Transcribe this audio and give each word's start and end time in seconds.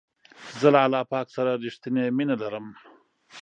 زه 0.59 0.67
له 0.73 0.79
الله 0.85 1.01
پاک 1.11 1.27
سره 1.35 1.51
رښتنی 1.65 2.03
مینه 2.17 2.35
لرم. 2.41 2.65